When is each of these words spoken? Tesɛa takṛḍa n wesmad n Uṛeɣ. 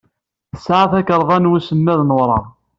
Tesɛa 0.51 0.85
takṛḍa 0.91 1.37
n 1.39 1.49
wesmad 1.51 1.99
n 2.03 2.15
Uṛeɣ. 2.19 2.45